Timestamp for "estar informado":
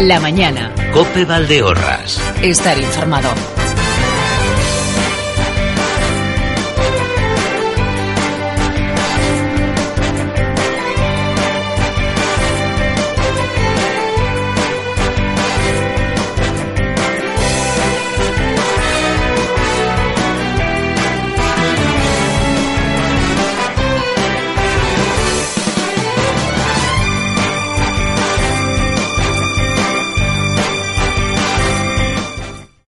2.42-3.28